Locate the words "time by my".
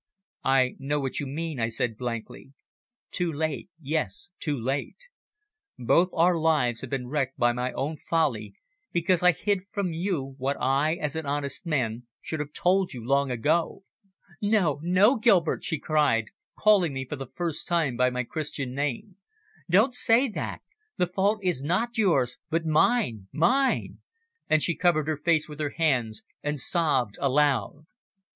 17.67-18.23